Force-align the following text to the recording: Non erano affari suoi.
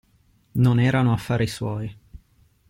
Non 0.55 0.79
erano 0.79 1.13
affari 1.13 1.45
suoi. 1.45 1.95